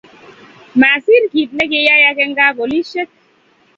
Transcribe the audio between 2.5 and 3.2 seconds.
polishek